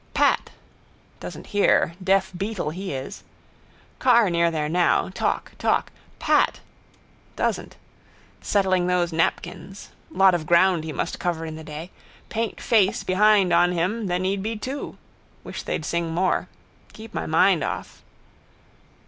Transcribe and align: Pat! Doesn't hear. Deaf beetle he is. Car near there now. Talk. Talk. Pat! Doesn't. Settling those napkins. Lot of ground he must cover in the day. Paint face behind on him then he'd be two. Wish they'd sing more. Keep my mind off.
Pat! 0.15 0.49
Doesn't 1.19 1.45
hear. 1.53 1.93
Deaf 2.03 2.31
beetle 2.35 2.71
he 2.71 2.91
is. 2.91 3.23
Car 3.99 4.31
near 4.31 4.49
there 4.49 4.67
now. 4.67 5.09
Talk. 5.09 5.51
Talk. 5.59 5.91
Pat! 6.17 6.59
Doesn't. 7.35 7.75
Settling 8.41 8.87
those 8.87 9.13
napkins. 9.13 9.89
Lot 10.09 10.33
of 10.33 10.47
ground 10.47 10.85
he 10.85 10.91
must 10.91 11.19
cover 11.19 11.45
in 11.45 11.55
the 11.55 11.63
day. 11.63 11.91
Paint 12.29 12.59
face 12.59 13.03
behind 13.03 13.53
on 13.53 13.73
him 13.73 14.07
then 14.07 14.23
he'd 14.23 14.41
be 14.41 14.55
two. 14.57 14.97
Wish 15.43 15.61
they'd 15.61 15.85
sing 15.85 16.09
more. 16.11 16.47
Keep 16.93 17.13
my 17.13 17.27
mind 17.27 17.63
off. 17.63 18.01